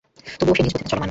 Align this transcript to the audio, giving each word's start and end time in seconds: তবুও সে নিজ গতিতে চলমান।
তবুও 0.39 0.53
সে 0.55 0.61
নিজ 0.63 0.73
গতিতে 0.73 0.89
চলমান। 0.89 0.99